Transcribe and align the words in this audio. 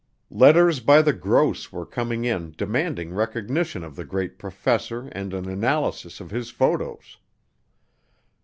Letters 0.31 0.79
by 0.79 1.03
the 1.03 1.13
gross 1.13 1.71
were 1.71 1.85
coming 1.85 2.25
in 2.25 2.55
demanding 2.57 3.13
recognition 3.13 3.83
of 3.83 3.95
the 3.95 4.03
great 4.03 4.39
professor 4.39 5.09
and 5.09 5.31
an 5.31 5.47
analysis 5.47 6.19
of 6.19 6.31
his 6.31 6.49
photos. 6.49 7.17